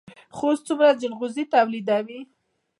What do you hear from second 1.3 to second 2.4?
تولیدوي؟